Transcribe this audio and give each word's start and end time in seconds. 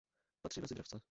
Patří 0.41 0.61
mezi 0.61 0.75
dravce. 0.75 0.99